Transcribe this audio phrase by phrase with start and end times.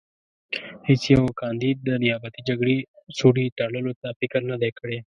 [0.87, 2.77] هېڅ یوه کاندید د نیابتي جګړې
[3.17, 4.97] سوړې تړلو ته فکر نه دی کړی.